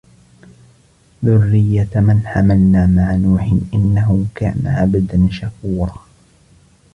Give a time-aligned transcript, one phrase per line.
[1.25, 6.05] ذُرِّيَّةَ مَنْ حَمَلْنَا مَعَ نُوحٍ إِنَّهُ كَانَ عَبْدًا شَكُورًا